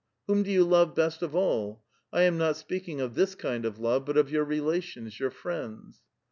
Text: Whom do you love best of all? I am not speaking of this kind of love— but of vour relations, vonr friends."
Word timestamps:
Whom 0.25 0.41
do 0.41 0.49
you 0.49 0.63
love 0.63 0.95
best 0.95 1.21
of 1.21 1.35
all? 1.35 1.83
I 2.11 2.23
am 2.23 2.35
not 2.35 2.57
speaking 2.57 2.99
of 2.99 3.13
this 3.13 3.35
kind 3.35 3.65
of 3.65 3.77
love— 3.77 4.03
but 4.07 4.17
of 4.17 4.29
vour 4.29 4.43
relations, 4.43 5.15
vonr 5.15 5.31
friends." 5.31 6.01